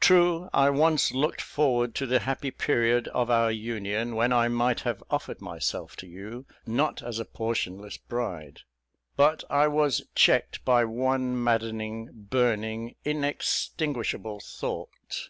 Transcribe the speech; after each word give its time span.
True, 0.00 0.48
I 0.52 0.70
once 0.70 1.12
looked 1.14 1.40
forward 1.40 1.94
to 1.94 2.04
the 2.06 2.18
happy 2.18 2.50
period 2.50 3.06
of 3.14 3.30
our 3.30 3.52
union, 3.52 4.16
when 4.16 4.32
I 4.32 4.48
might 4.48 4.80
have 4.80 5.04
offered 5.08 5.40
myself 5.40 5.94
to 5.98 6.06
you, 6.08 6.46
not 6.66 7.00
as 7.00 7.20
a 7.20 7.24
portionless 7.24 7.96
bride; 7.96 8.62
but 9.14 9.44
I 9.48 9.68
was 9.68 10.02
checked 10.16 10.64
by 10.64 10.84
one 10.84 11.40
maddening, 11.40 12.08
burning, 12.12 12.96
inextingishable 13.04 14.40
thought. 14.40 15.28